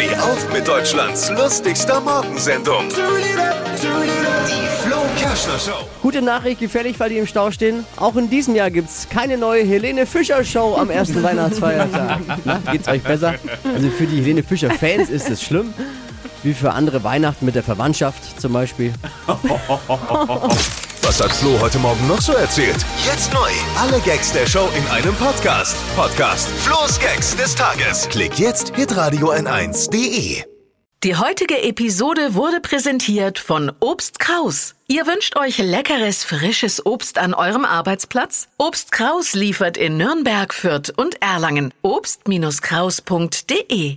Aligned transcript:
Steh 0.00 0.16
auf 0.16 0.50
mit 0.50 0.66
Deutschlands 0.66 1.28
lustigster 1.28 2.00
Morgensendung. 2.00 2.88
Die 2.88 4.82
Flo 4.82 4.96
Kerschner 5.18 5.58
Show. 5.58 5.86
Gute 6.00 6.22
Nachricht, 6.22 6.58
gefährlich, 6.58 6.98
weil 6.98 7.10
die 7.10 7.18
im 7.18 7.26
Stau 7.26 7.50
stehen. 7.50 7.84
Auch 7.96 8.16
in 8.16 8.30
diesem 8.30 8.54
Jahr 8.54 8.70
gibt's 8.70 9.08
keine 9.10 9.36
neue 9.36 9.62
Helene 9.62 10.06
Fischer 10.06 10.42
Show 10.42 10.74
am 10.78 10.88
ersten 10.88 11.22
Weihnachtsfeiertag. 11.22 12.20
Na, 12.46 12.62
geht's 12.72 12.88
euch 12.88 13.02
besser? 13.02 13.34
Also 13.74 13.90
für 13.90 14.06
die 14.06 14.22
Helene 14.22 14.42
Fischer 14.42 14.70
Fans 14.70 15.10
ist 15.10 15.28
es 15.28 15.42
schlimm. 15.42 15.74
Wie 16.42 16.54
für 16.54 16.72
andere 16.72 17.04
Weihnachten 17.04 17.44
mit 17.44 17.54
der 17.54 17.62
Verwandtschaft 17.62 18.40
zum 18.40 18.54
Beispiel. 18.54 18.94
Was 21.02 21.20
hat 21.20 21.32
Flo 21.32 21.58
heute 21.60 21.78
Morgen 21.78 22.06
noch 22.06 22.20
so 22.20 22.32
erzählt? 22.32 22.84
Jetzt 23.04 23.32
neu. 23.32 23.50
Alle 23.78 24.00
Gags 24.00 24.32
der 24.32 24.46
Show 24.46 24.68
in 24.76 24.86
einem 24.88 25.14
Podcast. 25.14 25.74
Podcast 25.96 26.48
Flo's 26.48 27.00
Gags 27.00 27.34
des 27.36 27.54
Tages. 27.54 28.06
Klick 28.10 28.38
jetzt, 28.38 28.74
hitradio 28.76 29.32
n1.de. 29.32 30.44
Die 31.02 31.16
heutige 31.16 31.62
Episode 31.62 32.34
wurde 32.34 32.60
präsentiert 32.60 33.38
von 33.38 33.72
Obst 33.80 34.18
Kraus. 34.18 34.74
Ihr 34.88 35.06
wünscht 35.06 35.36
euch 35.36 35.56
leckeres, 35.56 36.24
frisches 36.24 36.84
Obst 36.84 37.16
an 37.16 37.32
eurem 37.32 37.64
Arbeitsplatz? 37.64 38.48
Obst 38.58 38.92
Kraus 38.92 39.32
liefert 39.32 39.78
in 39.78 39.96
Nürnberg, 39.96 40.52
Fürth 40.52 40.92
und 40.94 41.22
Erlangen. 41.22 41.72
Obst-Kraus.de 41.80 43.96